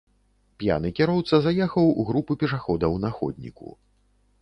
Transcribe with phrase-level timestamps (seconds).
[0.63, 3.67] П'яны кіроўца заехаў у групу пешаходаў на ходніку.